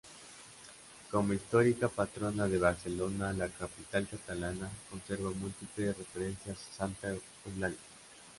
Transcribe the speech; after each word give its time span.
Como 1.11 1.31
histórica 1.33 1.87
patrona 1.87 2.47
de 2.47 2.57
Barcelona, 2.57 3.33
la 3.33 3.47
capital 3.49 4.07
catalana 4.07 4.67
conserva 4.89 5.29
múltiples 5.29 5.95
referencias 5.95 6.57
a 6.57 6.73
Santa 6.75 7.13
Eulalia. 7.45 7.77